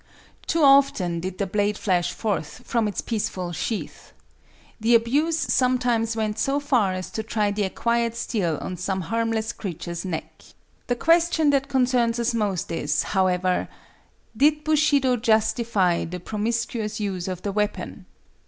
Too 0.47 0.63
often 0.63 1.19
did 1.19 1.37
the 1.37 1.45
blade 1.45 1.77
flash 1.77 2.11
forth 2.11 2.63
from 2.65 2.87
its 2.87 3.01
peaceful 3.01 3.51
sheath. 3.51 4.13
The 4.79 4.95
abuse 4.95 5.37
sometimes 5.37 6.15
went 6.15 6.39
so 6.39 6.59
far 6.59 6.93
as 6.93 7.11
to 7.11 7.21
try 7.21 7.51
the 7.51 7.65
acquired 7.65 8.15
steel 8.15 8.57
on 8.61 8.77
some 8.77 9.01
harmless 9.01 9.53
creature's 9.53 10.03
neck. 10.03 10.41
The 10.87 10.95
question 10.95 11.51
that 11.51 11.69
concerns 11.69 12.17
us 12.19 12.33
most 12.33 12.71
is, 12.71 13.03
however,—Did 13.03 14.63
Bushido 14.63 15.17
justify 15.17 16.05
the 16.05 16.19
promiscuous 16.19 16.99
use 16.99 17.27
of 17.27 17.43
the 17.43 17.51
weapon? 17.51 18.07